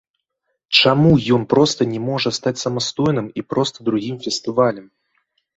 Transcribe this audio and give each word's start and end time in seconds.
Чаму 0.77 1.11
ён 1.35 1.43
проста 1.53 1.87
не 1.93 2.01
можа 2.07 2.33
стаць 2.39 2.55
самастойным, 2.65 3.27
і 3.41 3.47
проста 3.55 3.77
другім 3.91 4.15
фестывалем? 4.25 4.93